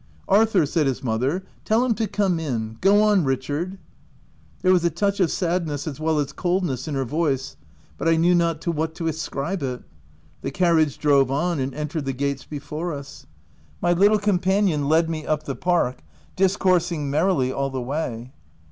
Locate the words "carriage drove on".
10.49-11.59